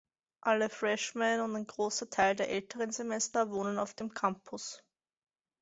Alle 0.39 0.69
Freshmen 0.71 1.41
und 1.41 1.55
ein 1.55 1.67
großer 1.67 2.09
Teil 2.09 2.35
der 2.35 2.49
älteren 2.49 2.89
Semester 2.91 3.51
wohnen 3.51 3.77
auf 3.77 3.93
dem 3.93 4.15
Campus. 4.15 4.83